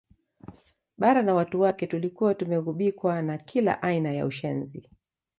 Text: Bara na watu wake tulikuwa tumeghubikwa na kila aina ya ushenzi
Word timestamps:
Bara 0.97 1.21
na 1.23 1.33
watu 1.33 1.61
wake 1.61 1.87
tulikuwa 1.87 2.35
tumeghubikwa 2.35 3.21
na 3.21 3.37
kila 3.37 3.81
aina 3.81 4.11
ya 4.11 4.25
ushenzi 4.25 4.89